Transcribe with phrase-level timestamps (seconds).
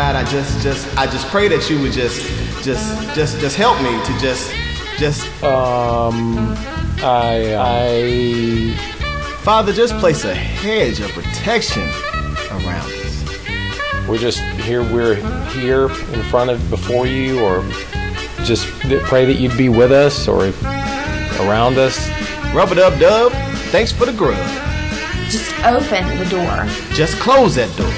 [0.00, 2.22] God, I just, just, I just pray that you would just,
[2.64, 4.50] just, just, just help me to just,
[4.96, 5.26] just.
[5.44, 6.56] Um,
[7.02, 8.74] I, I.
[9.42, 11.82] Father, just place a hedge of protection
[12.50, 14.08] around us.
[14.08, 14.82] We're just here.
[14.82, 15.16] We're
[15.50, 17.62] here in front of before you, or
[18.44, 18.66] just
[19.04, 20.44] pray that you'd be with us or
[21.44, 22.08] around us.
[22.54, 23.32] Rub a dub dub.
[23.68, 24.38] Thanks for the grub.
[25.28, 26.64] Just open the door.
[26.96, 27.92] Just close that door.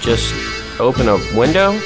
[0.00, 1.78] Just open a window?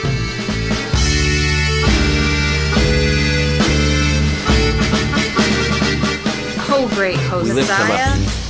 [6.73, 7.65] Oh, great Hosea,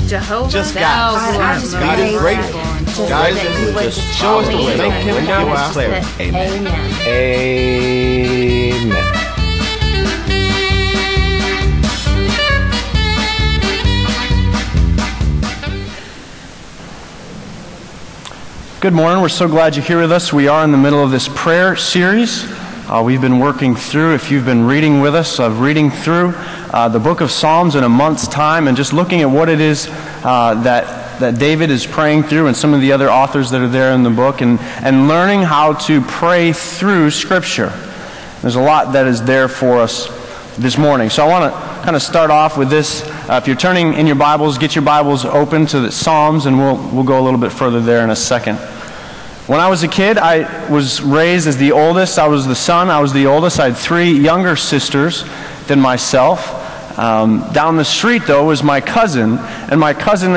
[0.06, 0.50] Jehovah.
[0.50, 0.80] Just God.
[0.82, 2.52] God, oh, just God is pray great.
[2.84, 4.72] Just God that is you would just just show us the way.
[4.72, 4.76] me.
[4.76, 6.06] Thank him for Just our clarity.
[6.06, 6.90] that- Amen.
[7.06, 8.59] Amen.
[18.80, 19.20] Good morning.
[19.20, 20.32] We're so glad you're here with us.
[20.32, 22.50] We are in the middle of this prayer series.
[22.88, 26.88] Uh, we've been working through, if you've been reading with us, of reading through uh,
[26.88, 29.86] the book of Psalms in a month's time and just looking at what it is
[30.24, 33.68] uh, that, that David is praying through and some of the other authors that are
[33.68, 37.68] there in the book and, and learning how to pray through Scripture.
[38.40, 40.06] There's a lot that is there for us
[40.56, 41.10] this morning.
[41.10, 43.02] So I want to kind of start off with this.
[43.28, 46.56] Uh, if you're turning in your Bibles, get your Bibles open to the Psalms, and
[46.56, 48.58] we'll, we'll go a little bit further there in a second.
[49.48, 52.16] When I was a kid, I was raised as the oldest.
[52.16, 52.90] I was the son.
[52.90, 53.58] I was the oldest.
[53.58, 55.24] I had three younger sisters
[55.66, 56.96] than myself.
[56.96, 60.34] Um, down the street, though, was my cousin, and my cousin,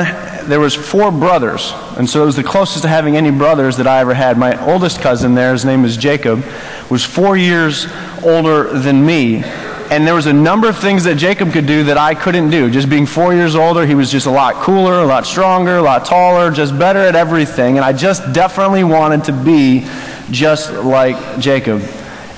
[0.48, 3.86] there was four brothers, and so it was the closest to having any brothers that
[3.86, 4.38] I ever had.
[4.38, 6.44] My oldest cousin there, his name is Jacob,
[6.90, 7.86] was four years
[8.24, 9.44] older than me,
[9.90, 12.70] and there was a number of things that Jacob could do that I couldn't do.
[12.70, 15.82] Just being four years older, he was just a lot cooler, a lot stronger, a
[15.82, 17.76] lot taller, just better at everything.
[17.76, 19.86] And I just definitely wanted to be
[20.30, 21.82] just like Jacob.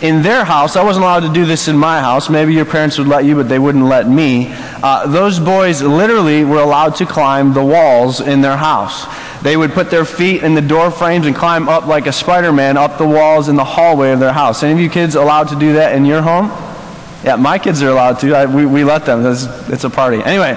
[0.02, 2.28] In their house, I wasn't allowed to do this in my house.
[2.28, 4.48] Maybe your parents would let you, but they wouldn't let me.
[4.82, 9.06] Uh, those boys literally were allowed to climb the walls in their house.
[9.42, 12.52] They would put their feet in the door frames and climb up like a Spider
[12.52, 14.62] Man up the walls in the hallway of their house.
[14.62, 16.50] Any of you kids allowed to do that in your home?
[17.26, 18.34] Yeah, my kids are allowed to.
[18.36, 19.26] I, we, we let them.
[19.26, 20.22] It's, it's a party.
[20.22, 20.54] Anyway.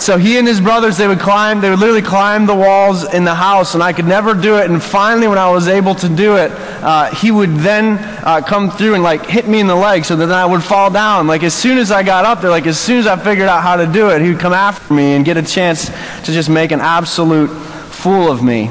[0.00, 3.24] So he and his brothers, they would climb, they would literally climb the walls in
[3.24, 4.68] the house, and I could never do it.
[4.68, 8.68] And finally, when I was able to do it, uh, he would then uh, come
[8.68, 11.28] through and like hit me in the leg so that I would fall down.
[11.28, 13.62] Like as soon as I got up there, like as soon as I figured out
[13.62, 16.50] how to do it, he would come after me and get a chance to just
[16.50, 18.70] make an absolute fool of me.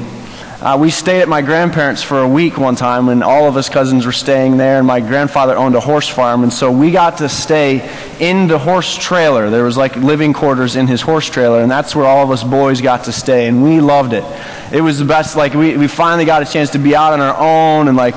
[0.58, 3.68] Uh, we stayed at my grandparents for a week one time when all of us
[3.68, 7.18] cousins were staying there, and my grandfather owned a horse farm, and so we got
[7.18, 7.86] to stay
[8.20, 9.50] in the horse trailer.
[9.50, 12.42] There was like living quarters in his horse trailer, and that's where all of us
[12.42, 14.24] boys got to stay, and we loved it.
[14.72, 15.36] It was the best.
[15.36, 18.16] Like we, we finally got a chance to be out on our own, and like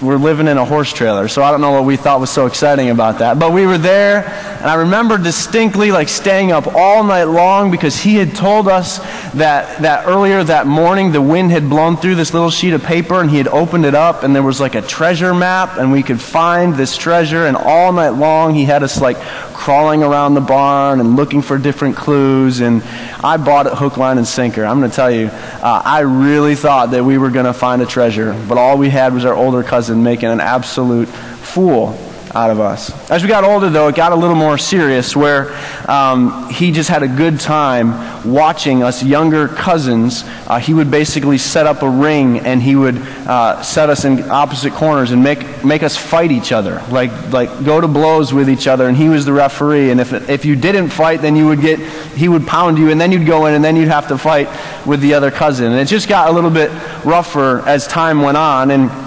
[0.00, 1.28] we're living in a horse trailer.
[1.28, 3.38] So I don't know what we thought was so exciting about that.
[3.38, 7.96] But we were there, and I remember distinctly like staying up all night long because
[7.96, 8.98] he had told us
[9.34, 13.20] that, that earlier that morning the wind had blown through this little sheet of paper
[13.20, 16.02] and he had opened it up and there was like a treasure map and we
[16.02, 19.18] could find this treasure and all night long he had us like
[19.52, 22.82] crawling around the barn and looking for different clues and
[23.22, 24.64] I bought it hook, line, and sinker.
[24.64, 27.82] I'm going to tell you, uh, I really thought that we were going to find
[27.82, 31.98] a treasure, but all we had was our older cousin making an absolute fool
[32.36, 33.10] out of us.
[33.10, 35.56] As we got older, though, it got a little more serious where
[35.88, 40.22] um, he just had a good time watching us younger cousins.
[40.46, 44.28] Uh, he would basically set up a ring and he would uh, set us in
[44.30, 48.50] opposite corners and make, make us fight each other, like, like go to blows with
[48.50, 49.90] each other, and he was the referee.
[49.90, 51.78] And if, if you didn't fight, then you would get,
[52.14, 54.48] he would pound you, and then you'd go in, and then you'd have to fight
[54.84, 55.72] with the other cousin.
[55.72, 56.70] And it just got a little bit
[57.02, 58.70] rougher as time went on.
[58.70, 59.05] And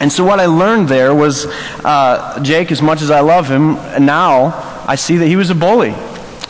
[0.00, 1.46] and so what I learned there was
[1.84, 3.74] uh, Jake, as much as I love him,
[4.04, 5.94] now I see that he was a bully.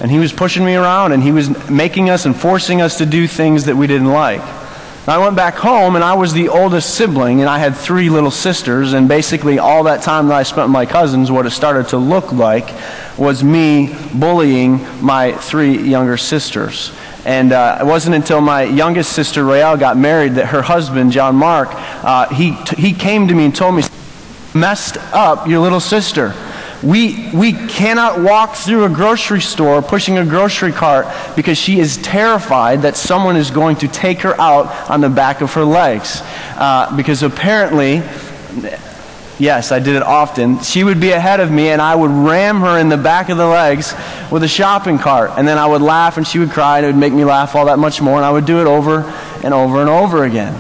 [0.01, 3.07] And he was pushing me around and he was making us and forcing us to
[3.07, 4.43] do things that we didn't like.
[5.09, 8.33] I went back home and I was the oldest sibling and I had three little
[8.33, 11.89] sisters and basically all that time that I spent with my cousins, what it started
[11.91, 12.69] to look like
[13.16, 16.93] was me bullying my three younger sisters.
[17.27, 21.34] And uh, it wasn't until my youngest sister, Rael, got married that her husband, John
[21.34, 23.83] Mark, uh, he, t- he came to me and told me,
[24.55, 26.34] messed up your little sister.
[26.84, 31.97] We, we cannot walk through a grocery store pushing a grocery cart because she is
[31.97, 36.22] terrified that someone is going to take her out on the back of her legs.
[36.55, 38.03] Uh, because apparently,
[39.38, 40.60] Yes, I did it often.
[40.60, 43.36] She would be ahead of me, and I would ram her in the back of
[43.36, 43.94] the legs
[44.30, 45.33] with a shopping cart.
[45.36, 47.54] And then I would laugh, and she would cry, and it would make me laugh
[47.54, 48.16] all that much more.
[48.16, 49.03] And I would do it over
[49.44, 50.54] and over and over again.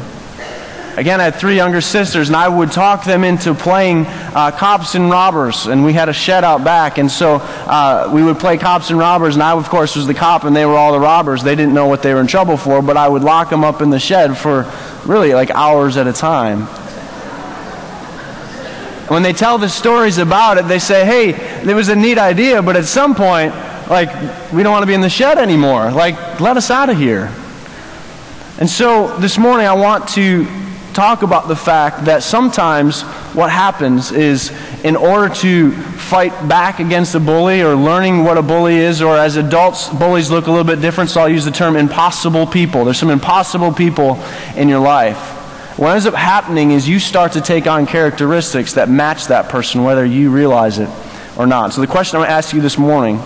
[0.98, 4.94] again, I had three younger sisters, and I would talk them into playing uh, cops
[4.94, 5.66] and robbers.
[5.66, 8.98] And we had a shed out back, and so uh, we would play cops and
[8.98, 11.42] robbers, and I, of course, was the cop, and they were all the robbers.
[11.42, 13.80] They didn't know what they were in trouble for, but I would lock them up
[13.80, 14.70] in the shed for
[15.06, 16.68] really like hours at a time.
[19.08, 21.30] When they tell the stories about it, they say, hey,
[21.68, 23.54] it was a neat idea, but at some point,
[23.88, 24.08] like,
[24.52, 25.92] we don't want to be in the shed anymore.
[25.92, 27.32] Like, let us out of here.
[28.58, 30.46] And so this morning I want to
[30.92, 33.02] talk about the fact that sometimes
[33.34, 34.50] what happens is
[34.82, 39.14] in order to fight back against a bully or learning what a bully is, or
[39.14, 42.84] as adults, bullies look a little bit different, so I'll use the term impossible people.
[42.86, 44.18] There's some impossible people
[44.56, 45.35] in your life.
[45.76, 49.84] What ends up happening is you start to take on characteristics that match that person,
[49.84, 50.88] whether you realize it
[51.36, 51.74] or not.
[51.74, 53.18] So the question I'm going to ask you this morning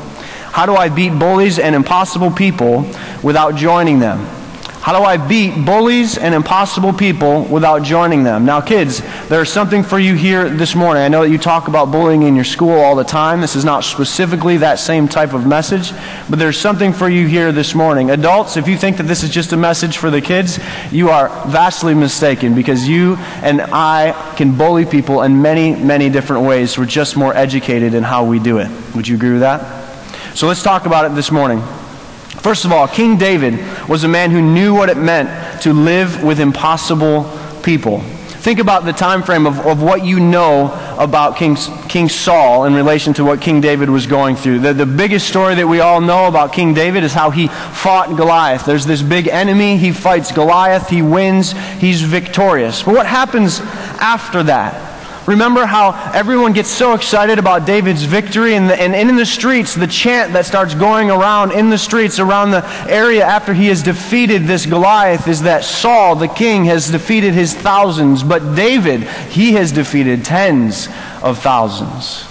[0.50, 2.84] how do I beat bullies and impossible people
[3.22, 4.39] without joining them?
[4.80, 8.46] How do I beat bullies and impossible people without joining them?
[8.46, 11.02] Now, kids, there's something for you here this morning.
[11.02, 13.42] I know that you talk about bullying in your school all the time.
[13.42, 15.92] This is not specifically that same type of message,
[16.30, 18.10] but there's something for you here this morning.
[18.10, 20.58] Adults, if you think that this is just a message for the kids,
[20.90, 26.46] you are vastly mistaken because you and I can bully people in many, many different
[26.46, 26.78] ways.
[26.78, 28.70] We're just more educated in how we do it.
[28.94, 29.60] Would you agree with that?
[30.34, 31.62] So let's talk about it this morning.
[32.40, 36.24] First of all, King David was a man who knew what it meant to live
[36.24, 37.30] with impossible
[37.62, 38.00] people.
[38.40, 41.56] Think about the time frame of, of what you know about King,
[41.90, 44.60] King Saul in relation to what King David was going through.
[44.60, 48.16] The, the biggest story that we all know about King David is how he fought
[48.16, 48.64] Goliath.
[48.64, 52.82] There's this big enemy, he fights Goliath, he wins, he's victorious.
[52.82, 54.89] But what happens after that?
[55.30, 59.76] Remember how everyone gets so excited about David's victory, and, the, and in the streets,
[59.76, 63.80] the chant that starts going around in the streets around the area after he has
[63.80, 69.52] defeated this Goliath is that Saul, the king, has defeated his thousands, but David, he
[69.52, 70.88] has defeated tens
[71.22, 72.29] of thousands.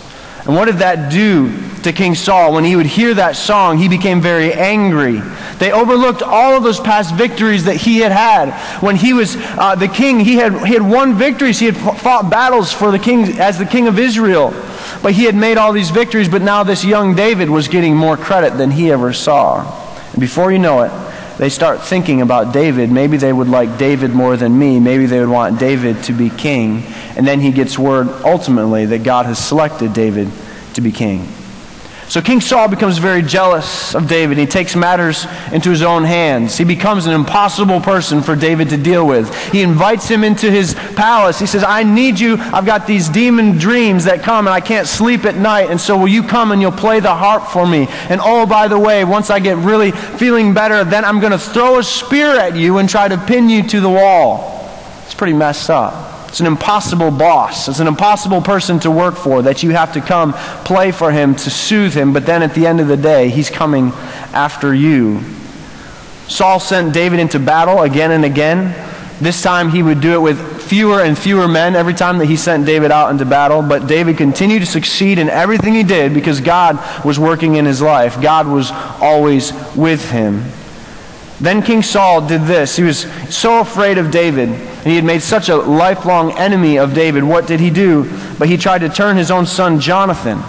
[0.49, 2.55] And what did that do to King Saul?
[2.55, 5.21] When he would hear that song, he became very angry.
[5.59, 8.59] They overlooked all of those past victories that he had had.
[8.81, 11.59] When he was uh, the king, he had, he had won victories.
[11.59, 14.49] He had fought battles for the king as the king of Israel.
[15.03, 18.17] But he had made all these victories, but now this young David was getting more
[18.17, 19.61] credit than he ever saw.
[20.13, 21.08] And before you know it,
[21.39, 22.91] they start thinking about David.
[22.91, 24.77] Maybe they would like David more than me.
[24.81, 26.83] Maybe they would want David to be king.
[27.15, 30.29] And then he gets word ultimately that God has selected David
[30.73, 31.25] to be king.
[32.09, 34.39] So King Saul becomes very jealous of David.
[34.39, 36.57] He takes matters into his own hands.
[36.57, 39.31] He becomes an impossible person for David to deal with.
[39.51, 41.37] He invites him into his palace.
[41.37, 42.37] He says, I need you.
[42.39, 45.69] I've got these demon dreams that come and I can't sleep at night.
[45.69, 47.85] And so will you come and you'll play the harp for me?
[48.09, 51.37] And oh, by the way, once I get really feeling better, then I'm going to
[51.37, 54.67] throw a spear at you and try to pin you to the wall.
[55.05, 56.18] It's pretty messed up.
[56.29, 57.67] It's an impossible boss.
[57.67, 60.33] It's an impossible person to work for that you have to come
[60.63, 63.49] play for him to soothe him, but then at the end of the day, he's
[63.49, 63.91] coming
[64.31, 65.21] after you.
[66.27, 68.75] Saul sent David into battle again and again.
[69.19, 72.37] This time he would do it with fewer and fewer men every time that he
[72.37, 76.39] sent David out into battle, but David continued to succeed in everything he did because
[76.39, 78.21] God was working in his life.
[78.21, 78.69] God was
[79.01, 80.45] always with him.
[81.41, 82.75] Then King Saul did this.
[82.75, 86.93] He was so afraid of David, and he had made such a lifelong enemy of
[86.93, 87.23] David.
[87.23, 88.09] What did he do?
[88.37, 90.41] But he tried to turn his own son Jonathan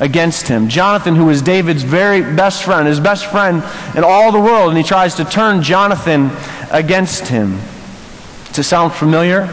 [0.00, 0.68] against him.
[0.68, 3.62] Jonathan, who was David's very best friend, his best friend
[3.96, 6.30] in all the world, and he tries to turn Jonathan
[6.70, 7.60] against him.
[8.54, 9.44] To sound familiar?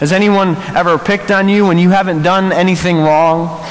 [0.00, 3.62] Has anyone ever picked on you when you haven't done anything wrong?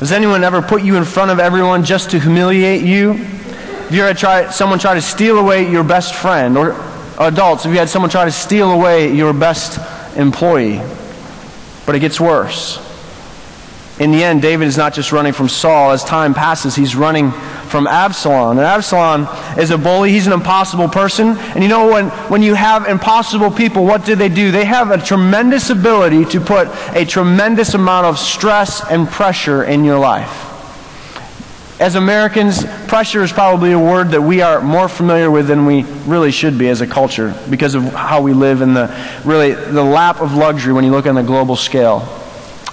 [0.00, 3.12] Has anyone ever put you in front of everyone just to humiliate you?
[3.12, 6.56] Have you ever tried someone try to steal away your best friend?
[6.56, 6.72] Or
[7.18, 9.78] adults, if you had someone try to steal away your best
[10.16, 10.80] employee?
[11.86, 12.84] But it gets worse.
[13.98, 15.90] In the end, David is not just running from Saul.
[15.90, 18.58] As time passes, he's running from Absalom.
[18.58, 19.26] And Absalom
[19.58, 20.12] is a bully.
[20.12, 21.36] He's an impossible person.
[21.36, 24.52] And you know, when, when you have impossible people, what do they do?
[24.52, 29.82] They have a tremendous ability to put a tremendous amount of stress and pressure in
[29.82, 30.47] your life.
[31.80, 35.84] As Americans, pressure is probably a word that we are more familiar with than we
[36.06, 38.92] really should be as a culture because of how we live in the
[39.24, 42.00] really the lap of luxury when you look on the global scale.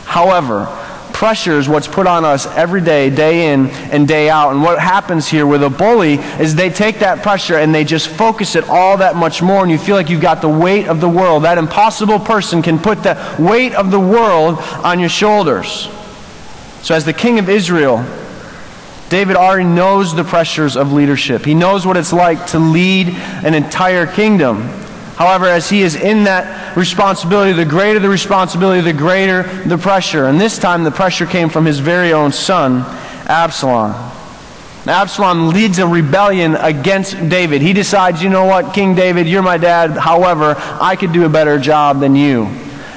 [0.06, 0.66] However,
[1.14, 4.54] pressure is what's put on us every day, day in and day out.
[4.54, 8.08] And what happens here with a bully is they take that pressure and they just
[8.08, 11.00] focus it all that much more, and you feel like you've got the weight of
[11.00, 11.44] the world.
[11.44, 15.90] That impossible person can put the weight of the world on your shoulders.
[16.82, 18.04] So, as the king of Israel,
[19.10, 21.46] David already knows the pressures of leadership.
[21.46, 24.64] He knows what it's like to lead an entire kingdom.
[25.16, 30.26] However, as he is in that responsibility, the greater the responsibility, the greater the pressure.
[30.26, 32.82] And this time the pressure came from his very own son,
[33.28, 33.94] Absalom.
[34.88, 37.62] Absalom leads a rebellion against David.
[37.62, 39.92] He decides, you know what, King David, you're my dad.
[39.92, 42.46] However, I could do a better job than you.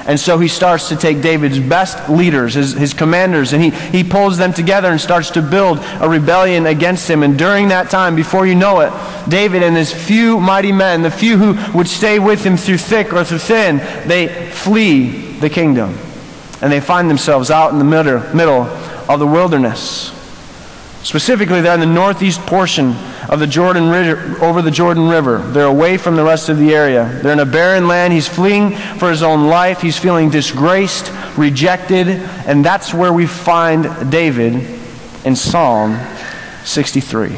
[0.05, 4.03] And so he starts to take David's best leaders, his, his commanders, and he, he
[4.03, 7.23] pulls them together and starts to build a rebellion against him.
[7.23, 8.91] And during that time, before you know it,
[9.29, 13.13] David and his few mighty men, the few who would stay with him through thick
[13.13, 13.77] or through thin,
[14.07, 15.97] they flee the kingdom.
[16.61, 18.63] And they find themselves out in the middle, middle
[19.09, 20.18] of the wilderness.
[21.03, 22.93] Specifically, they're in the northeast portion
[23.29, 25.37] of the Jordan River, over the Jordan River.
[25.37, 27.19] They're away from the rest of the area.
[27.23, 28.11] They're in a barren land.
[28.11, 29.81] He's fleeing for his own life.
[29.81, 34.55] He's feeling disgraced, rejected, and that's where we find David
[35.25, 35.97] in Psalm
[36.65, 37.37] 63.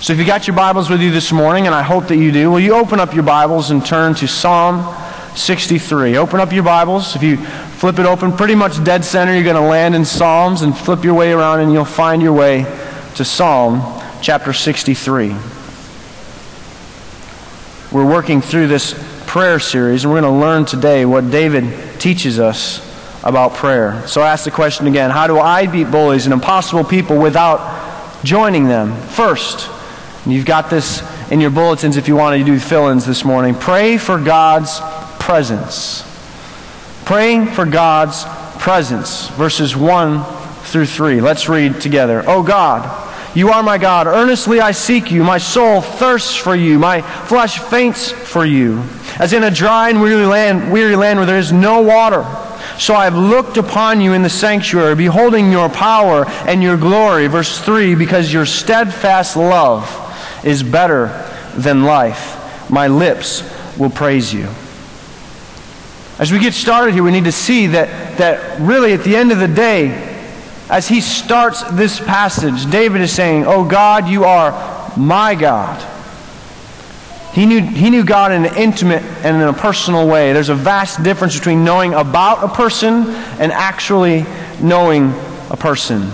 [0.00, 2.30] So if you got your Bibles with you this morning, and I hope that you
[2.30, 4.80] do, will you open up your Bibles and turn to Psalm
[5.36, 6.16] 63?
[6.16, 7.14] Open up your Bibles.
[7.14, 7.38] If you
[7.76, 9.34] flip it open pretty much dead center.
[9.34, 12.32] You're going to land in Psalms and flip your way around, and you'll find your
[12.32, 12.64] way
[13.16, 15.36] to Psalm chapter 63.
[17.92, 18.94] We're working through this
[19.26, 22.82] prayer series, and we're going to learn today what David teaches us
[23.22, 24.06] about prayer.
[24.06, 28.24] So I ask the question again How do I beat bullies and impossible people without
[28.24, 28.96] joining them?
[29.08, 29.68] First,
[30.24, 33.54] you've got this in your bulletins if you want to do fill ins this morning.
[33.54, 34.80] Pray for God's
[35.26, 36.04] presence.
[37.04, 38.24] Praying for God's
[38.62, 40.22] presence, verses 1
[40.66, 41.20] through 3.
[41.20, 42.22] Let's read together.
[42.28, 42.86] Oh God,
[43.34, 44.06] you are my God.
[44.06, 45.24] Earnestly I seek you.
[45.24, 46.78] My soul thirsts for you.
[46.78, 48.84] My flesh faints for you.
[49.18, 52.22] As in a dry and weary land, weary land where there is no water.
[52.78, 57.26] So I have looked upon you in the sanctuary, beholding your power and your glory.
[57.26, 59.90] Verse 3 Because your steadfast love
[60.44, 61.08] is better
[61.56, 63.42] than life, my lips
[63.76, 64.48] will praise you.
[66.18, 69.32] As we get started here, we need to see that, that really at the end
[69.32, 70.14] of the day,
[70.70, 74.52] as he starts this passage, David is saying, Oh God, you are
[74.96, 75.92] my God.
[77.34, 80.32] He knew, he knew God in an intimate and in a personal way.
[80.32, 83.08] There's a vast difference between knowing about a person
[83.38, 84.24] and actually
[84.62, 85.12] knowing
[85.50, 86.10] a person.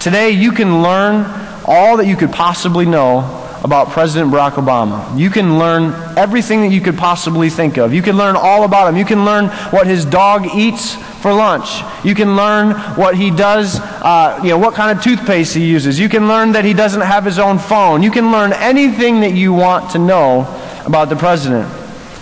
[0.00, 1.24] Today, you can learn
[1.64, 5.16] all that you could possibly know about President Barack Obama.
[5.16, 7.94] You can learn everything that you could possibly think of.
[7.94, 8.96] You can learn all about him.
[8.96, 11.82] You can learn what his dog eats for lunch.
[12.04, 15.98] You can learn what he does, uh, you know, what kind of toothpaste he uses.
[15.98, 18.02] You can learn that he doesn't have his own phone.
[18.02, 20.40] You can learn anything that you want to know
[20.84, 21.72] about the president.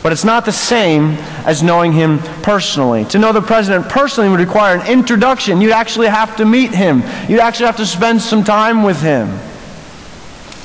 [0.02, 1.12] But it's not the same
[1.44, 3.04] as knowing him personally.
[3.06, 5.60] To know the president personally would require an introduction.
[5.60, 7.02] You'd actually have to meet him.
[7.28, 9.38] You'd actually have to spend some time with him.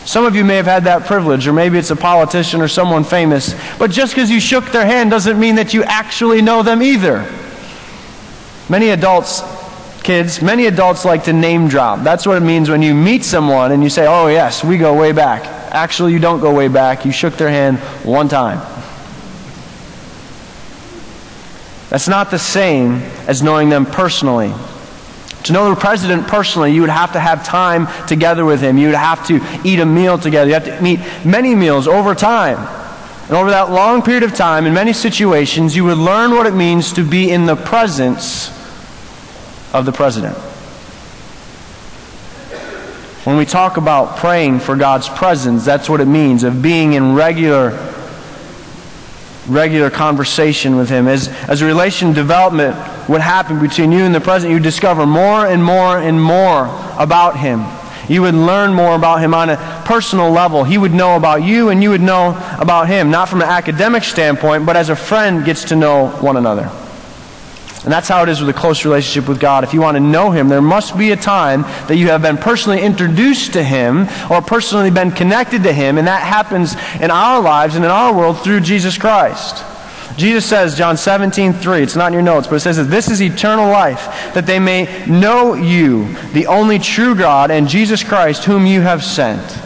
[0.05, 3.03] Some of you may have had that privilege, or maybe it's a politician or someone
[3.03, 3.55] famous.
[3.79, 7.27] But just because you shook their hand doesn't mean that you actually know them either.
[8.69, 9.41] Many adults,
[10.03, 12.03] kids, many adults like to name drop.
[12.03, 14.95] That's what it means when you meet someone and you say, oh, yes, we go
[14.95, 15.43] way back.
[15.73, 17.03] Actually, you don't go way back.
[17.03, 18.59] You shook their hand one time.
[21.89, 24.53] That's not the same as knowing them personally.
[25.45, 28.79] To know the president personally, you would have to have time together with him.
[28.79, 30.47] You would have to eat a meal together.
[30.47, 32.57] You have to meet many meals over time.
[33.27, 36.55] And over that long period of time, in many situations, you would learn what it
[36.55, 38.49] means to be in the presence
[39.71, 40.35] of the president.
[43.23, 47.13] When we talk about praying for God's presence, that's what it means of being in
[47.13, 47.93] regular
[49.47, 51.07] regular conversation with him.
[51.07, 52.75] As, as a relation development
[53.07, 56.65] would happen between you and the president, you discover more and more and more
[56.97, 57.65] about him.
[58.07, 60.63] You would learn more about him on a personal level.
[60.63, 64.03] He would know about you, and you would know about him, not from an academic
[64.03, 66.71] standpoint, but as a friend gets to know one another.
[67.85, 69.63] And that's how it is with a close relationship with God.
[69.63, 72.35] If you want to know Him, there must be a time that you have been
[72.35, 77.39] personally introduced to Him or personally been connected to Him, and that happens in our
[77.39, 79.63] lives and in our world through Jesus Christ.
[80.17, 83.09] Jesus says, John 17, 3, it's not in your notes, but it says that this
[83.09, 88.45] is eternal life, that they may know you, the only true God, and Jesus Christ,
[88.45, 89.61] whom you have sent.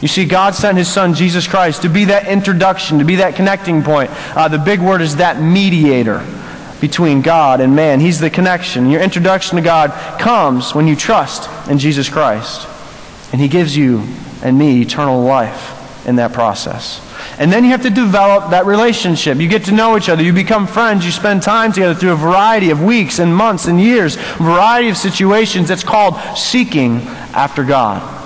[0.00, 3.36] You see, God sent His Son, Jesus Christ, to be that introduction, to be that
[3.36, 4.10] connecting point.
[4.34, 6.26] Uh, the big word is that mediator
[6.80, 8.00] between God and man.
[8.00, 8.90] He's the connection.
[8.90, 12.66] Your introduction to God comes when you trust in Jesus Christ.
[13.30, 14.02] And He gives you
[14.42, 15.79] and me eternal life
[16.10, 17.00] in that process.
[17.38, 19.38] And then you have to develop that relationship.
[19.38, 20.22] You get to know each other.
[20.22, 21.06] You become friends.
[21.06, 24.98] You spend time together through a variety of weeks and months and years, variety of
[24.98, 25.68] situations.
[25.68, 26.96] That's called seeking
[27.32, 28.18] after God.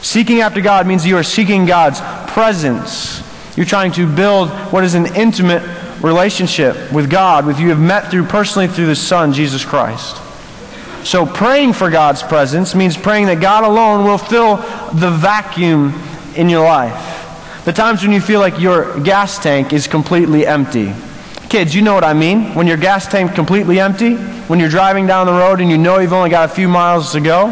[0.00, 2.00] Seeking after God means you are seeking God's
[2.32, 3.22] presence.
[3.56, 5.62] You're trying to build what is an intimate
[6.02, 10.16] relationship with God, with you have met through personally through the Son, Jesus Christ.
[11.04, 14.56] So praying for God's presence means praying that God alone will fill
[14.92, 15.92] the vacuum
[16.38, 17.64] in your life.
[17.64, 20.94] The times when you feel like your gas tank is completely empty.
[21.48, 22.54] Kids, you know what I mean.
[22.54, 25.98] When your gas tank completely empty, when you're driving down the road and you know
[25.98, 27.48] you've only got a few miles to go.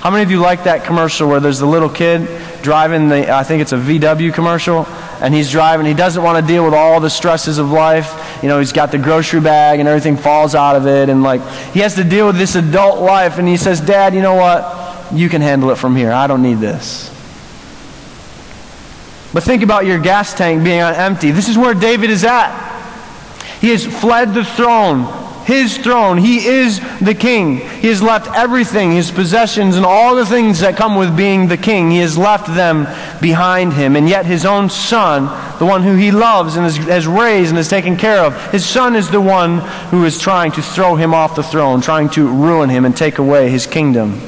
[0.00, 2.28] How many of you like that commercial where there's the little kid
[2.62, 4.86] driving the I think it's a VW commercial
[5.20, 8.40] and he's driving he doesn't want to deal with all the stresses of life.
[8.42, 11.40] You know, he's got the grocery bag and everything falls out of it and like
[11.72, 14.85] he has to deal with this adult life and he says, "Dad, you know what?
[15.12, 16.12] You can handle it from here.
[16.12, 17.10] I don't need this."
[19.32, 21.30] But think about your gas tank being empty.
[21.30, 22.50] This is where David is at.
[23.60, 25.06] He has fled the throne,
[25.44, 26.16] his throne.
[26.18, 27.58] He is the king.
[27.58, 31.56] He has left everything, his possessions, and all the things that come with being the
[31.56, 31.90] king.
[31.90, 32.86] He has left them
[33.20, 33.94] behind him.
[33.96, 37.68] And yet, his own son, the one who he loves and has raised and has
[37.68, 39.58] taken care of, his son is the one
[39.90, 43.18] who is trying to throw him off the throne, trying to ruin him and take
[43.18, 44.20] away his kingdom.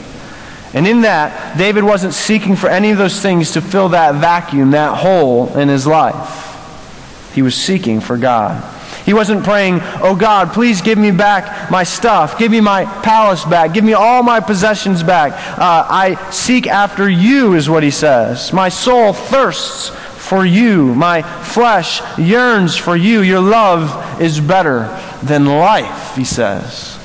[0.75, 4.72] And in that, David wasn't seeking for any of those things to fill that vacuum,
[4.72, 7.32] that hole in his life.
[7.34, 8.75] He was seeking for God.
[9.06, 12.38] He wasn't praying, Oh God, please give me back my stuff.
[12.38, 13.72] Give me my palace back.
[13.72, 15.32] Give me all my possessions back.
[15.58, 18.52] Uh, I seek after you, is what he says.
[18.52, 20.94] My soul thirsts for you.
[20.94, 23.22] My flesh yearns for you.
[23.22, 26.96] Your love is better than life, he says.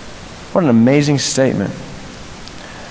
[0.51, 1.73] What an amazing statement.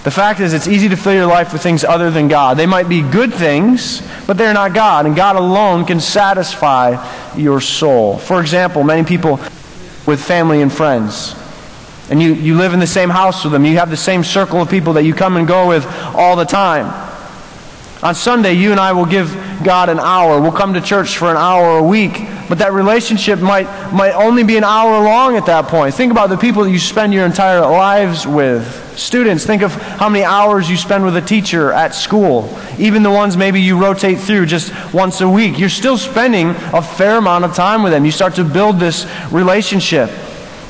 [0.04, 2.56] The fact is, it's easy to fill your life with things other than God.
[2.56, 6.96] They might be good things, but they're not God, and God alone can satisfy
[7.36, 8.18] your soul.
[8.18, 9.38] For example, many people
[10.04, 11.36] with family and friends,
[12.10, 14.60] and you, you live in the same house with them, you have the same circle
[14.60, 16.86] of people that you come and go with all the time.
[18.02, 20.40] On Sunday, you and I will give God an hour.
[20.40, 22.14] We'll come to church for an hour a week,
[22.52, 25.94] but that relationship might, might only be an hour long at that point.
[25.94, 28.92] Think about the people that you spend your entire lives with.
[28.98, 32.54] Students, think of how many hours you spend with a teacher at school.
[32.78, 35.58] Even the ones maybe you rotate through just once a week.
[35.58, 38.04] You're still spending a fair amount of time with them.
[38.04, 40.10] You start to build this relationship.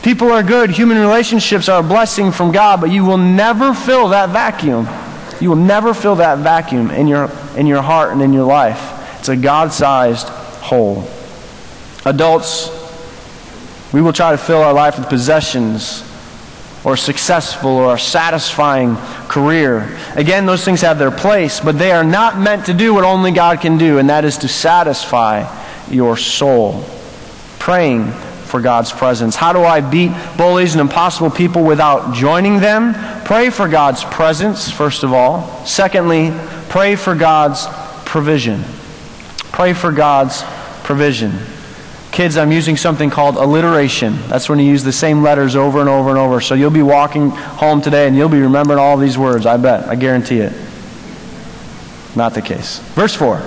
[0.05, 0.71] People are good.
[0.71, 4.87] Human relationships are a blessing from God, but you will never fill that vacuum.
[5.41, 9.19] You will never fill that vacuum in your, in your heart and in your life.
[9.19, 11.09] It's a God sized hole.
[12.05, 12.71] Adults,
[13.93, 16.09] we will try to fill our life with possessions
[16.85, 18.97] or successful or a satisfying
[19.29, 19.97] career.
[20.17, 23.31] Again, those things have their place, but they are not meant to do what only
[23.31, 25.47] God can do, and that is to satisfy
[25.91, 26.85] your soul.
[27.59, 29.37] Praying for God's presence.
[29.37, 32.95] How do I beat bullies and impossible people without joining them?
[33.25, 35.65] Pray for God's presence, first of all.
[35.65, 36.33] Secondly,
[36.69, 37.67] pray for God's
[38.05, 38.65] provision.
[39.53, 40.43] Pray for God's
[40.83, 41.33] provision.
[42.13, 44.19] Kids, I'm using something called alliteration.
[44.29, 46.43] That's when you use the same letters over and over and over.
[46.43, 49.89] So you'll be walking home today and you'll be remembering all these words, I bet.
[49.89, 50.53] I guarantee it.
[52.15, 52.81] Not the case.
[52.91, 53.41] Verse 4.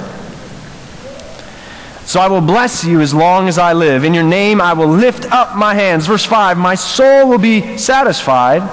[2.05, 4.03] So I will bless you as long as I live.
[4.03, 6.07] In your name I will lift up my hands.
[6.07, 6.57] Verse 5.
[6.57, 8.63] My soul will be satisfied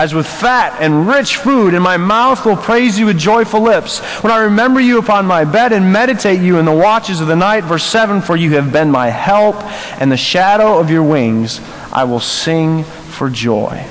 [0.00, 3.98] as with fat and rich food, and my mouth will praise you with joyful lips.
[4.22, 7.36] When I remember you upon my bed and meditate you in the watches of the
[7.36, 9.56] night, verse 7 For you have been my help,
[10.00, 11.60] and the shadow of your wings
[11.92, 13.84] I will sing for joy.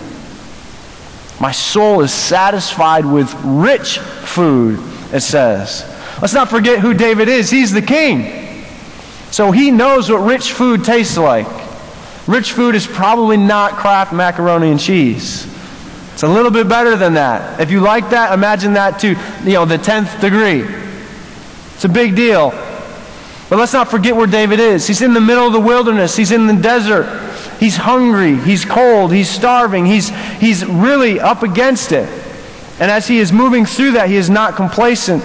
[1.39, 4.79] My soul is satisfied with rich food,
[5.13, 5.85] it says.
[6.19, 7.51] Let's not forget who David is.
[7.51, 8.65] He's the king.
[9.29, 11.45] So he knows what rich food tastes like.
[12.27, 15.45] Rich food is probably not Kraft macaroni and cheese.
[16.19, 17.61] It's a little bit better than that.
[17.61, 20.65] If you like that, imagine that to, you know, the 10th degree.
[21.75, 22.49] It's a big deal.
[23.49, 24.85] But let's not forget where David is.
[24.85, 26.17] He's in the middle of the wilderness.
[26.17, 27.05] He's in the desert.
[27.61, 28.35] He's hungry.
[28.35, 29.13] He's cold.
[29.13, 29.85] He's starving.
[29.85, 30.09] He's,
[30.41, 32.09] he's really up against it.
[32.81, 35.23] And as he is moving through that, he is not complacent.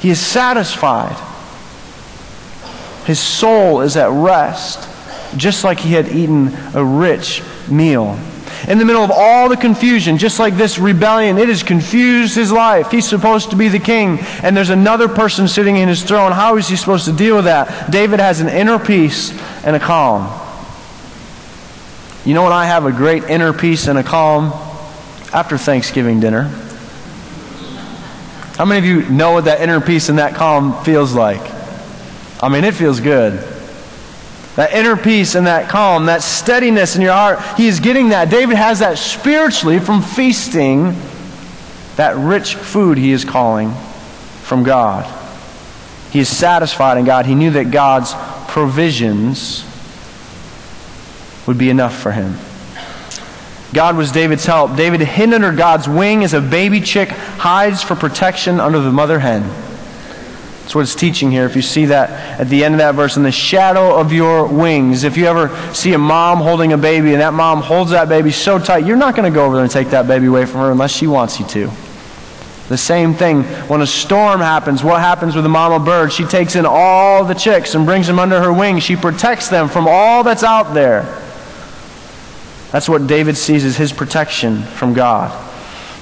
[0.00, 1.14] He is satisfied.
[3.04, 4.88] His soul is at rest,
[5.36, 8.18] just like he had eaten a rich meal
[8.68, 12.50] in the middle of all the confusion, just like this rebellion, it has confused his
[12.50, 12.90] life.
[12.90, 16.32] He's supposed to be the king, and there's another person sitting in his throne.
[16.32, 17.90] How is he supposed to deal with that?
[17.90, 19.30] David has an inner peace
[19.64, 20.42] and a calm.
[22.24, 24.52] You know when I have a great inner peace and a calm?
[25.32, 26.44] After Thanksgiving dinner.
[28.56, 31.52] How many of you know what that inner peace and that calm feels like?
[32.42, 33.55] I mean, it feels good.
[34.56, 38.30] That inner peace and that calm, that steadiness in your heart, he is getting that.
[38.30, 40.96] David has that spiritually from feasting
[41.96, 43.72] that rich food he is calling
[44.42, 45.12] from God.
[46.10, 47.26] He is satisfied in God.
[47.26, 48.14] He knew that God's
[48.50, 49.64] provisions
[51.46, 52.36] would be enough for him.
[53.74, 54.76] God was David's help.
[54.76, 59.18] David hid under God's wing as a baby chick hides for protection under the mother
[59.18, 59.42] hen.
[60.66, 61.46] That's what it's teaching here.
[61.46, 64.48] If you see that at the end of that verse, in the shadow of your
[64.48, 65.04] wings.
[65.04, 68.32] If you ever see a mom holding a baby and that mom holds that baby
[68.32, 70.62] so tight, you're not going to go over there and take that baby away from
[70.62, 71.70] her unless she wants you to.
[72.68, 74.82] The same thing when a storm happens.
[74.82, 76.12] What happens with the mama bird?
[76.12, 78.80] She takes in all the chicks and brings them under her wing.
[78.80, 81.02] She protects them from all that's out there.
[82.72, 85.45] That's what David sees as his protection from God.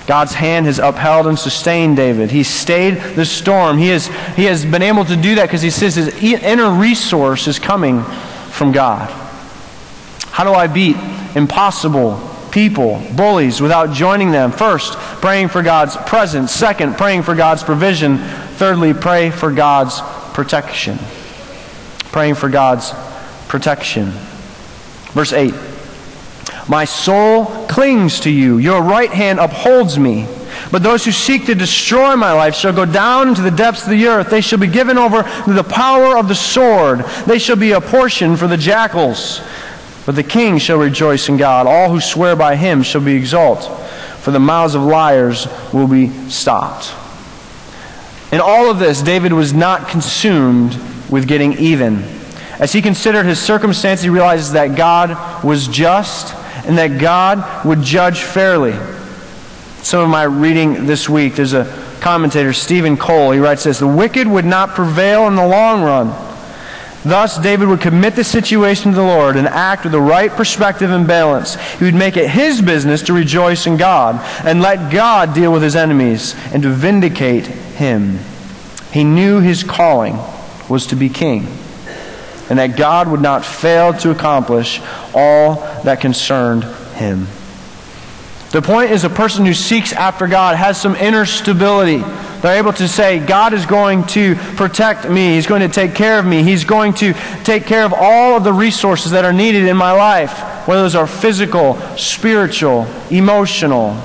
[0.07, 2.31] God's hand has upheld and sustained David.
[2.31, 3.79] He stayed the storm.
[3.79, 7.47] He has, he has been able to do that because he says his inner resource
[7.47, 8.03] is coming
[8.51, 9.11] from God.
[10.27, 10.97] How do I beat
[11.35, 14.53] impossible people, bullies, without joining them?
[14.53, 16.53] First, praying for God's presence.
[16.53, 18.19] Second, praying for God's provision.
[18.19, 20.01] Thirdly, pray for God's
[20.35, 20.99] protection.
[22.13, 22.93] Praying for God's
[23.49, 24.13] protection.
[25.13, 25.55] Verse 8.
[26.69, 28.59] My soul clings to you.
[28.59, 30.27] Your right hand upholds me.
[30.71, 33.91] But those who seek to destroy my life shall go down into the depths of
[33.91, 34.31] the earth.
[34.31, 37.01] They shall be given over to the power of the sword.
[37.27, 39.41] They shall be a portion for the jackals.
[40.07, 41.67] But the king shall rejoice in God.
[41.67, 43.71] All who swear by him shall be exalted.
[44.19, 46.95] For the mouths of liars will be stopped.
[48.33, 50.75] In all of this, David was not consumed
[51.11, 52.03] with getting even.
[52.59, 56.35] As he considered his circumstance, he realizes that God was just
[56.67, 58.73] and that God would judge fairly.
[59.83, 61.65] Some of my reading this week, there's a
[62.01, 66.09] commentator, Steven Cole, he writes this The wicked would not prevail in the long run.
[67.05, 70.91] Thus, David would commit the situation to the Lord and act with the right perspective
[70.91, 71.55] and balance.
[71.79, 75.63] He would make it his business to rejoice in God and let God deal with
[75.63, 78.21] his enemies and to vindicate him.
[78.91, 80.17] He knew his calling
[80.69, 81.47] was to be king
[82.51, 84.81] and that God would not fail to accomplish
[85.15, 87.27] all that concerned him.
[88.55, 92.05] The point is, a person who seeks after God has some inner stability.
[92.41, 95.35] They're able to say, God is going to protect me.
[95.35, 96.45] He's going to take care of me.
[96.45, 99.91] He's going to take care of all of the resources that are needed in my
[99.91, 104.01] life, whether those are physical, spiritual, emotional.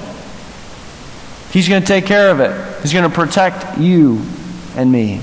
[1.51, 2.81] He's going to take care of it.
[2.81, 4.19] He's going to protect you
[4.75, 5.21] and me.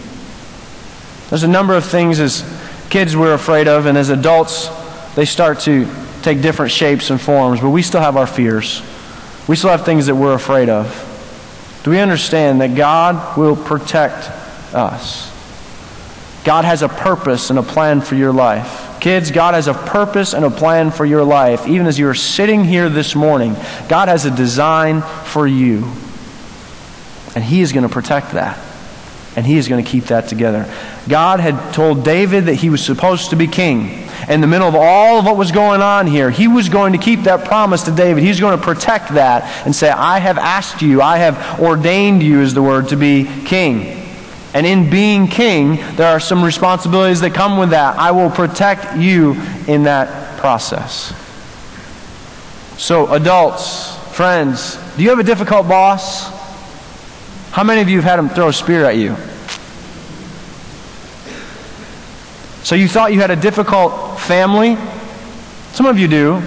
[1.31, 2.43] There's a number of things as
[2.91, 4.69] kids we're afraid of, and as adults,
[5.15, 5.89] they start to
[6.23, 8.83] take different shapes and forms, but we still have our fears.
[9.49, 11.03] We still have things that we're afraid of.
[11.85, 14.29] Do we understand that God will protect
[14.75, 15.33] us?
[16.45, 18.99] God has a purpose and a plan for your life.
[19.01, 21.69] Kids, God has a purpose and a plan for your life.
[21.69, 23.55] Even as you are sitting here this morning,
[23.89, 25.93] God has a design for you.
[27.35, 28.66] And He is going to protect that
[29.37, 30.67] and he is going to keep that together.
[31.09, 34.03] God had told David that he was supposed to be king.
[34.29, 36.99] In the middle of all of what was going on here, he was going to
[36.99, 38.25] keep that promise to David.
[38.25, 42.41] He's going to protect that and say, I have asked you, I have ordained you,
[42.41, 44.03] is the word, to be king.
[44.55, 47.99] And in being king, there are some responsibilities that come with that.
[47.99, 49.35] I will protect you
[49.69, 51.15] in that process.
[52.79, 56.36] So, adults, friends, do you have a difficult boss?
[57.57, 59.17] How many of you have had him throw a spear at you?
[62.63, 64.77] So you thought you had a difficult family?
[65.73, 66.43] Some of you do.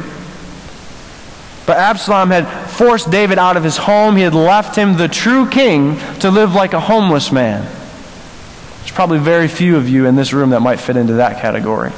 [1.66, 4.18] But Absalom had forced David out of his home.
[4.18, 7.64] He had left him, the true king, to live like a homeless man.
[7.64, 11.92] There's probably very few of you in this room that might fit into that category.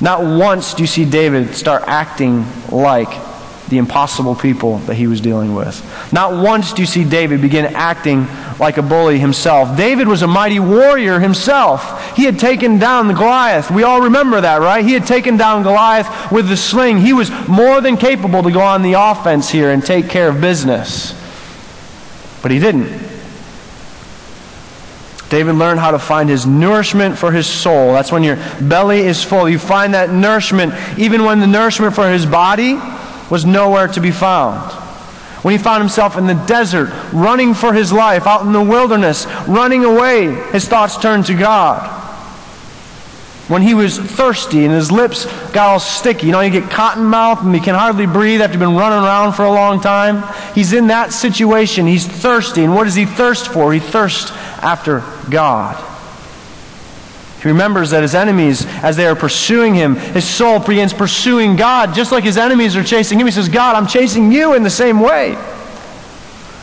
[0.00, 3.35] Not once do you see David start acting like
[3.68, 5.82] the impossible people that he was dealing with.
[6.12, 9.76] Not once do you see David begin acting like a bully himself.
[9.76, 12.16] David was a mighty warrior himself.
[12.16, 13.70] He had taken down Goliath.
[13.70, 14.84] We all remember that, right?
[14.84, 16.98] He had taken down Goliath with the sling.
[16.98, 20.40] He was more than capable to go on the offense here and take care of
[20.40, 21.12] business.
[22.42, 23.04] But he didn't.
[25.28, 27.92] David learned how to find his nourishment for his soul.
[27.92, 29.48] That's when your belly is full.
[29.48, 32.78] You find that nourishment even when the nourishment for his body
[33.30, 34.72] was nowhere to be found.
[35.42, 39.26] When he found himself in the desert, running for his life, out in the wilderness,
[39.46, 41.92] running away, his thoughts turned to God.
[43.48, 47.04] When he was thirsty and his lips got all sticky, you know, you get cotton
[47.04, 50.24] mouth and he can hardly breathe after you've been running around for a long time.
[50.52, 51.86] He's in that situation.
[51.86, 52.64] He's thirsty.
[52.64, 53.72] And what does he thirst for?
[53.72, 55.80] He thirsts after God.
[57.42, 61.94] He remembers that his enemies, as they are pursuing him, his soul begins pursuing God,
[61.94, 63.26] just like his enemies are chasing him.
[63.26, 65.36] He says, God, I'm chasing you in the same way.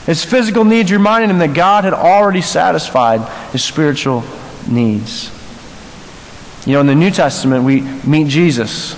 [0.05, 4.23] His physical needs reminded him that God had already satisfied his spiritual
[4.67, 5.31] needs.
[6.65, 8.95] You know, in the New Testament, we meet Jesus.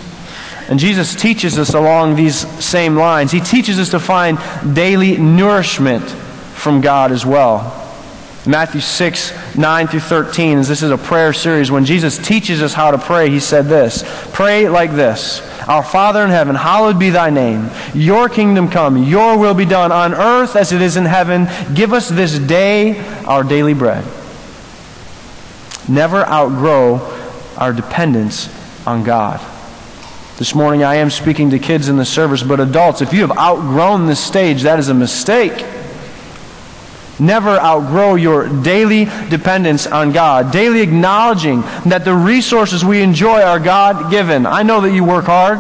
[0.70, 3.32] And Jesus teaches us along these same lines.
[3.32, 4.40] He teaches us to find
[4.76, 7.85] daily nourishment from God as well.
[8.48, 12.74] Matthew 6, 9 through 13, as this is a prayer series, when Jesus teaches us
[12.74, 14.04] how to pray, he said this
[14.34, 17.70] Pray like this Our Father in heaven, hallowed be thy name.
[17.94, 21.48] Your kingdom come, your will be done on earth as it is in heaven.
[21.74, 24.06] Give us this day our daily bread.
[25.88, 26.98] Never outgrow
[27.58, 28.50] our dependence
[28.86, 29.40] on God.
[30.38, 33.38] This morning I am speaking to kids in the service, but adults, if you have
[33.38, 35.66] outgrown this stage, that is a mistake.
[37.20, 43.60] Never outgrow your daily dependence on God, daily acknowledging that the resources we enjoy are
[43.60, 44.46] God given.
[44.46, 45.60] I know that you work hard,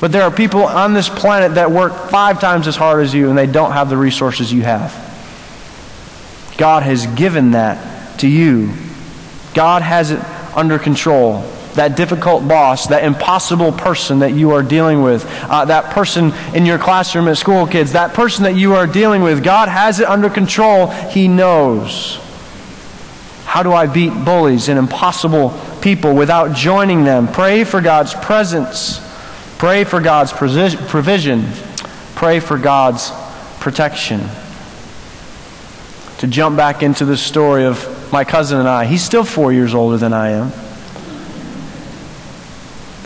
[0.00, 3.28] but there are people on this planet that work five times as hard as you
[3.28, 4.94] and they don't have the resources you have.
[6.56, 8.72] God has given that to you.
[9.52, 11.44] God has it under control
[11.76, 16.66] that difficult boss, that impossible person that you are dealing with, uh, that person in
[16.66, 19.44] your classroom at school, kids, that person that you are dealing with.
[19.44, 20.88] God has it under control.
[20.88, 22.18] He knows.
[23.44, 27.28] How do I beat bullies and impossible people without joining them?
[27.28, 29.00] Pray for God's presence.
[29.58, 31.46] Pray for God's provision.
[32.14, 33.12] Pray for God's
[33.60, 34.20] protection.
[36.18, 39.74] To jump back into the story of my cousin and I, he's still four years
[39.74, 40.65] older than I am.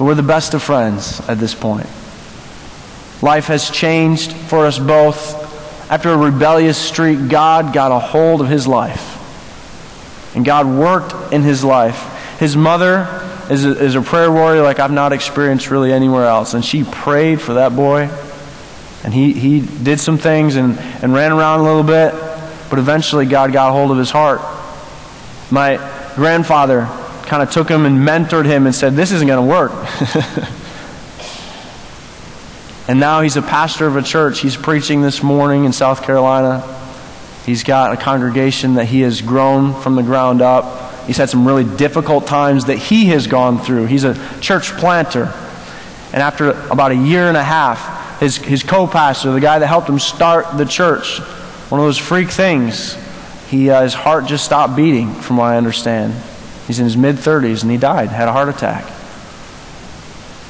[0.00, 1.86] But we're the best of friends at this point.
[3.20, 5.36] Life has changed for us both.
[5.92, 9.18] After a rebellious streak, God got a hold of his life.
[10.34, 12.38] And God worked in his life.
[12.40, 13.08] His mother
[13.50, 16.54] is a, is a prayer warrior like I've not experienced really anywhere else.
[16.54, 18.08] And she prayed for that boy.
[19.04, 22.14] And he, he did some things and, and ran around a little bit.
[22.70, 24.40] But eventually, God got a hold of his heart.
[25.50, 25.76] My
[26.14, 26.88] grandfather
[27.30, 29.70] kind of took him and mentored him and said, This isn't going to work.
[32.88, 34.40] and now he's a pastor of a church.
[34.40, 36.60] He's preaching this morning in South Carolina.
[37.46, 41.06] He's got a congregation that he has grown from the ground up.
[41.06, 43.86] He's had some really difficult times that he has gone through.
[43.86, 45.32] He's a church planter.
[46.12, 49.68] And after about a year and a half, his, his co pastor, the guy that
[49.68, 51.20] helped him start the church,
[51.70, 52.98] one of those freak things,
[53.48, 56.12] he, uh, his heart just stopped beating, from what I understand.
[56.70, 58.84] He's in his mid 30s and he died, had a heart attack.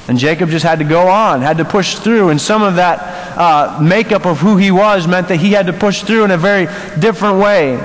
[0.07, 2.29] And Jacob just had to go on, had to push through.
[2.29, 5.73] And some of that uh, makeup of who he was meant that he had to
[5.73, 6.67] push through in a very
[6.99, 7.79] different way.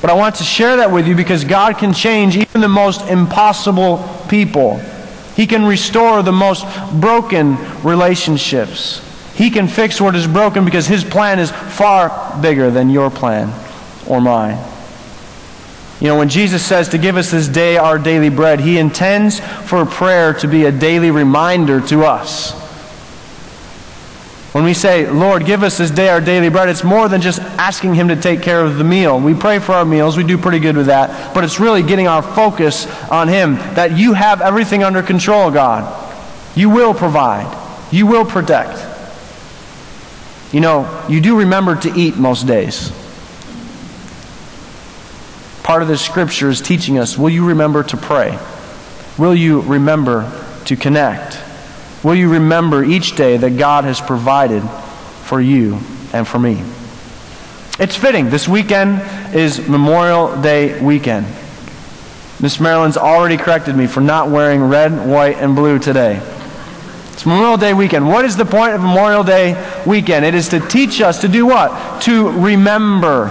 [0.00, 3.00] But I want to share that with you because God can change even the most
[3.08, 4.76] impossible people.
[5.34, 6.64] He can restore the most
[7.00, 9.04] broken relationships.
[9.34, 13.52] He can fix what is broken because His plan is far bigger than your plan
[14.06, 14.64] or mine.
[16.00, 19.38] You know, when Jesus says to give us this day our daily bread, he intends
[19.38, 22.58] for prayer to be a daily reminder to us.
[24.52, 27.38] When we say, Lord, give us this day our daily bread, it's more than just
[27.40, 29.20] asking Him to take care of the meal.
[29.20, 32.08] We pray for our meals, we do pretty good with that, but it's really getting
[32.08, 35.86] our focus on Him that you have everything under control, God.
[36.56, 37.46] You will provide,
[37.92, 38.86] you will protect.
[40.52, 42.90] You know, you do remember to eat most days.
[45.70, 48.36] Part of this scripture is teaching us will you remember to pray?
[49.16, 50.28] Will you remember
[50.64, 51.40] to connect?
[52.02, 54.64] Will you remember each day that God has provided
[55.26, 55.78] for you
[56.12, 56.60] and for me?
[57.78, 58.30] It's fitting.
[58.30, 59.00] This weekend
[59.32, 61.24] is Memorial Day weekend.
[62.40, 66.20] Miss Marilyn's already corrected me for not wearing red, white, and blue today.
[67.12, 68.08] It's Memorial Day weekend.
[68.08, 69.54] What is the point of Memorial Day
[69.86, 70.24] weekend?
[70.24, 72.02] It is to teach us to do what?
[72.02, 73.28] To remember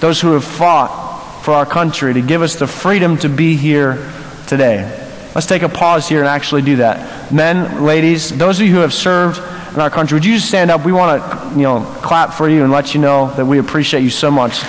[0.00, 1.01] those who have fought
[1.42, 4.10] for our country, to give us the freedom to be here
[4.46, 4.98] today.
[5.34, 7.32] Let's take a pause here and actually do that.
[7.32, 9.38] Men, ladies, those of you who have served
[9.74, 10.84] in our country, would you just stand up?
[10.84, 14.02] We want to, you know, clap for you and let you know that we appreciate
[14.02, 14.62] you so much.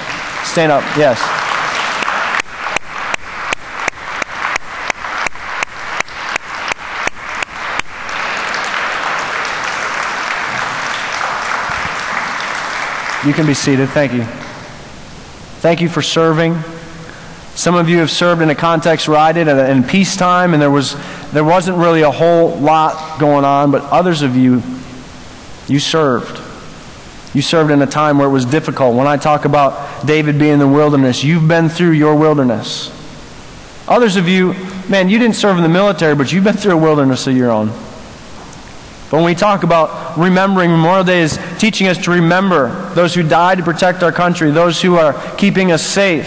[0.46, 1.20] Stand up, yes.
[13.26, 13.88] You can be seated.
[13.90, 14.43] Thank you.
[15.64, 16.62] Thank you for serving.
[17.56, 20.70] Some of you have served in a context where I did in peacetime, and there,
[20.70, 20.98] was,
[21.32, 24.62] there wasn't really a whole lot going on, but others of you,
[25.70, 26.38] you served.
[27.34, 28.98] You served in a time where it was difficult.
[28.98, 32.92] When I talk about David being in the wilderness, you've been through your wilderness.
[33.88, 34.56] Others of you,
[34.90, 37.52] man, you didn't serve in the military, but you've been through a wilderness of your
[37.52, 37.72] own.
[39.14, 43.22] But when we talk about remembering, Memorial Day is teaching us to remember those who
[43.22, 46.26] died to protect our country, those who are keeping us safe.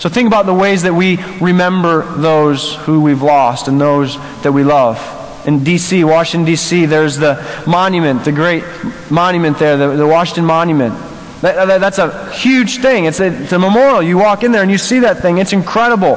[0.00, 4.50] So think about the ways that we remember those who we've lost and those that
[4.50, 4.98] we love.
[5.46, 8.64] In D.C., Washington, D.C., there's the monument, the great
[9.08, 10.94] monument there, the, the Washington Monument.
[11.42, 13.04] That, that, that's a huge thing.
[13.04, 14.02] It's a, it's a memorial.
[14.02, 15.38] You walk in there and you see that thing.
[15.38, 16.16] It's incredible.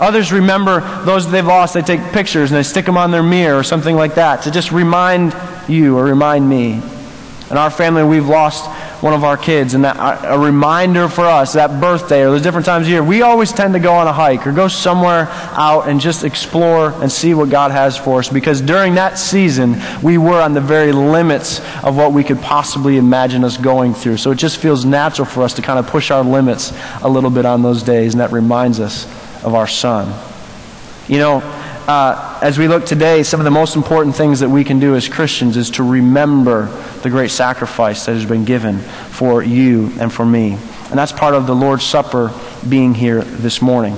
[0.00, 1.74] Others remember those they've lost.
[1.74, 4.50] They take pictures and they stick them on their mirror or something like that to
[4.50, 5.34] just remind
[5.68, 6.80] you or remind me.
[7.50, 8.66] In our family, we've lost
[9.02, 12.40] one of our kids, and that uh, a reminder for us that birthday or the
[12.40, 15.28] different times of year, we always tend to go on a hike or go somewhere
[15.52, 18.28] out and just explore and see what God has for us.
[18.28, 22.98] Because during that season, we were on the very limits of what we could possibly
[22.98, 24.16] imagine us going through.
[24.16, 27.30] So it just feels natural for us to kind of push our limits a little
[27.30, 29.06] bit on those days, and that reminds us
[29.42, 30.12] of our son.
[31.08, 31.36] You know,
[31.88, 34.94] uh, as we look today, some of the most important things that we can do
[34.94, 36.66] as Christians is to remember
[37.02, 40.52] the great sacrifice that has been given for you and for me.
[40.90, 42.30] And that's part of the Lord's Supper
[42.68, 43.96] being here this morning.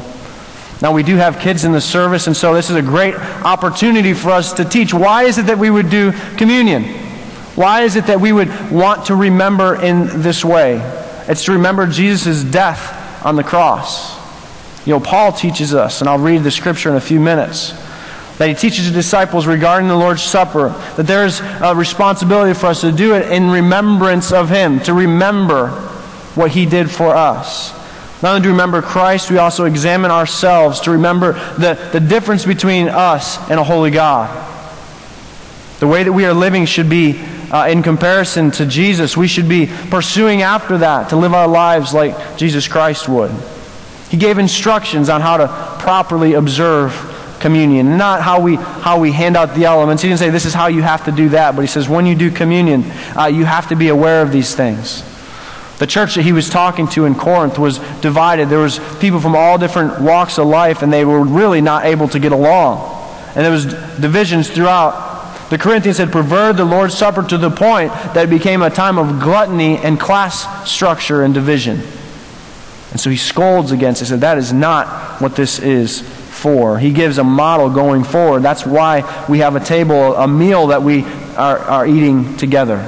[0.80, 4.14] Now, we do have kids in the service, and so this is a great opportunity
[4.14, 4.94] for us to teach.
[4.94, 6.84] Why is it that we would do communion?
[7.54, 10.80] Why is it that we would want to remember in this way?
[11.28, 14.19] It's to remember Jesus' death on the cross.
[14.86, 17.72] You know, Paul teaches us, and I'll read the scripture in a few minutes,
[18.38, 22.80] that he teaches the disciples regarding the Lord's Supper, that there's a responsibility for us
[22.80, 25.68] to do it in remembrance of him, to remember
[26.34, 27.78] what he did for us.
[28.22, 32.88] Not only to remember Christ, we also examine ourselves to remember the, the difference between
[32.88, 34.46] us and a holy God.
[35.80, 37.18] The way that we are living should be
[37.50, 39.16] uh, in comparison to Jesus.
[39.16, 43.30] We should be pursuing after that to live our lives like Jesus Christ would.
[44.10, 45.46] He gave instructions on how to
[45.78, 46.92] properly observe
[47.40, 50.02] communion, not how we, how we hand out the elements.
[50.02, 52.06] He didn't say this is how you have to do that, but he says when
[52.06, 52.84] you do communion,
[53.16, 55.04] uh, you have to be aware of these things.
[55.78, 58.48] The church that he was talking to in Corinth was divided.
[58.50, 62.06] There was people from all different walks of life, and they were really not able
[62.08, 62.98] to get along.
[63.34, 65.48] And there was divisions throughout.
[65.48, 68.98] The Corinthians had perverted the Lord's Supper to the point that it became a time
[68.98, 71.80] of gluttony and class structure and division.
[72.90, 74.06] And so he scolds against it.
[74.06, 76.78] He said, That is not what this is for.
[76.78, 78.42] He gives a model going forward.
[78.42, 81.04] That's why we have a table, a meal that we
[81.36, 82.78] are, are eating together.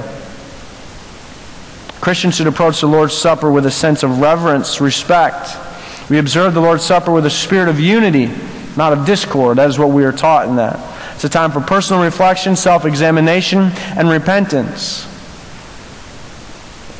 [2.01, 5.55] Christians should approach the Lord's Supper with a sense of reverence, respect.
[6.09, 8.29] We observe the Lord's Supper with a spirit of unity,
[8.75, 9.57] not of discord.
[9.57, 10.79] That is what we are taught in that.
[11.15, 15.07] It's a time for personal reflection, self examination, and repentance.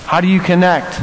[0.06, 1.02] How do you connect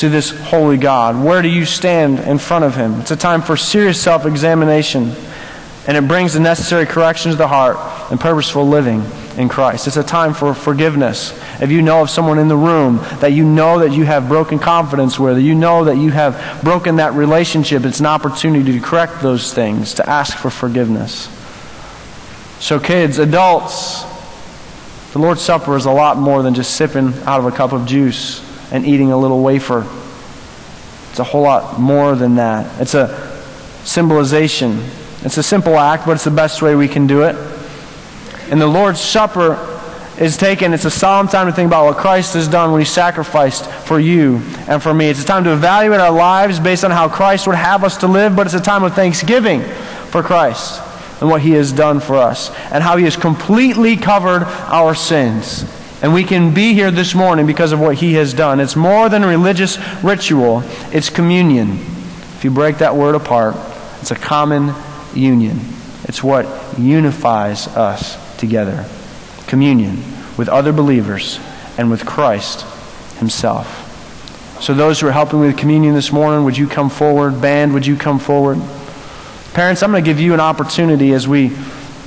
[0.00, 1.22] to this holy God?
[1.22, 3.00] Where do you stand in front of Him?
[3.00, 5.14] It's a time for serious self examination,
[5.86, 7.76] and it brings the necessary correction to the heart
[8.10, 9.04] and purposeful living
[9.36, 9.86] in Christ.
[9.86, 11.38] It's a time for forgiveness.
[11.60, 14.58] If you know of someone in the room that you know that you have broken
[14.58, 19.20] confidence with, you know that you have broken that relationship, it's an opportunity to correct
[19.20, 21.28] those things, to ask for forgiveness.
[22.58, 24.04] So, kids, adults,
[25.12, 27.86] the Lord's Supper is a lot more than just sipping out of a cup of
[27.86, 29.86] juice and eating a little wafer.
[31.10, 32.80] It's a whole lot more than that.
[32.80, 33.28] It's a
[33.84, 34.80] symbolization.
[35.22, 37.34] It's a simple act, but it's the best way we can do it.
[38.50, 39.66] And the Lord's Supper
[40.18, 42.84] is taken, it's a solemn time to think about what Christ has done when He
[42.84, 45.08] sacrificed for you and for me.
[45.08, 48.06] It's a time to evaluate our lives based on how Christ would have us to
[48.06, 49.62] live, but it's a time of thanksgiving
[50.10, 50.82] for Christ
[51.20, 55.64] and what He has done for us and how He has completely covered our sins.
[56.02, 58.58] And we can be here this morning because of what He has done.
[58.60, 61.72] It's more than a religious ritual, it's communion.
[61.72, 63.54] If you break that word apart,
[64.00, 64.74] it's a common
[65.14, 65.60] union.
[66.04, 66.46] It's what
[66.78, 68.86] unifies us together.
[69.46, 70.02] Communion
[70.38, 71.38] with other believers
[71.76, 72.64] and with Christ
[73.18, 73.86] Himself.
[74.62, 77.40] So, those who are helping with communion this morning, would you come forward?
[77.40, 78.58] Band, would you come forward?
[79.54, 81.50] Parents, I'm going to give you an opportunity as we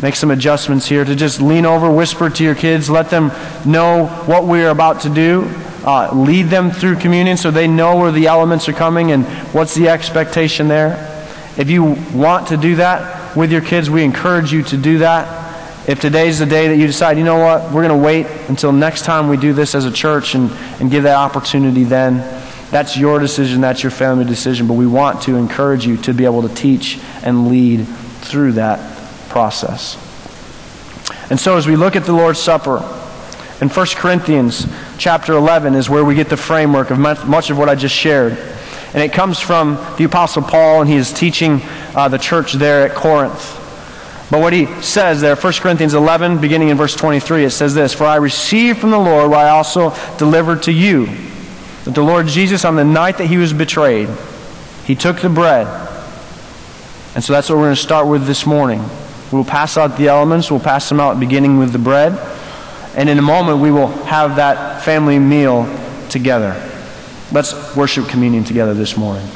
[0.04, 3.32] make some adjustments here to just lean over, whisper to your kids, let them
[3.66, 5.50] know what we are about to do.
[5.86, 9.74] Uh, lead them through communion so they know where the elements are coming and what's
[9.76, 11.10] the expectation there.
[11.58, 15.88] If you want to do that with your kids, we encourage you to do that.
[15.88, 18.74] If today's the day that you decide, you know what, we're going to wait until
[18.74, 20.52] next time we do this as a church and,
[20.82, 22.18] and give that opportunity then,
[22.72, 24.68] that's your decision, that's your family decision.
[24.68, 28.93] But we want to encourage you to be able to teach and lead through that
[29.34, 29.98] process.
[31.32, 32.78] And so as we look at the Lord's Supper,
[33.60, 34.68] in 1 Corinthians
[34.98, 38.34] chapter 11 is where we get the framework of much of what I just shared.
[38.94, 41.62] And it comes from the Apostle Paul, and he is teaching
[41.96, 43.60] uh, the church there at Corinth.
[44.30, 47.94] But what he says there, 1 Corinthians 11, beginning in verse 23, it says this
[47.94, 51.08] For I received from the Lord what I also delivered to you.
[51.86, 54.10] That the Lord Jesus, on the night that he was betrayed,
[54.86, 55.68] he took the bread.
[57.16, 58.84] And so that's what we're going to start with this morning.
[59.34, 62.14] We'll pass out the elements, we'll pass them out beginning with the bread.
[62.96, 65.66] And in a moment, we will have that family meal
[66.10, 66.54] together.
[67.32, 69.28] Let's worship communion together this morning.